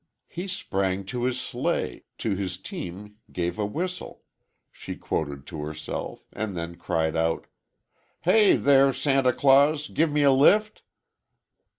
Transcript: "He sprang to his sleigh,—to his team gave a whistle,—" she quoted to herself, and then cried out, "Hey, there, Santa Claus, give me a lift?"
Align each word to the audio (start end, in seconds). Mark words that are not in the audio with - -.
"He 0.27 0.47
sprang 0.47 1.05
to 1.05 1.25
his 1.25 1.39
sleigh,—to 1.39 2.35
his 2.35 2.57
team 2.57 3.17
gave 3.31 3.59
a 3.59 3.67
whistle,—" 3.67 4.23
she 4.71 4.95
quoted 4.95 5.45
to 5.45 5.61
herself, 5.61 6.25
and 6.33 6.57
then 6.57 6.73
cried 6.75 7.15
out, 7.15 7.45
"Hey, 8.21 8.55
there, 8.55 8.93
Santa 8.93 9.31
Claus, 9.31 9.87
give 9.87 10.11
me 10.11 10.23
a 10.23 10.31
lift?" 10.31 10.81